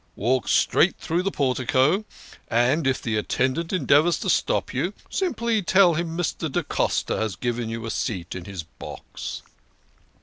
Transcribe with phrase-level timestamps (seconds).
[0.15, 2.05] Walk straight through the portico,
[2.47, 6.51] and, if the attendant endeavours to stop you, simply tell him Mr.
[6.51, 9.43] da Costa has given you a seat in his box."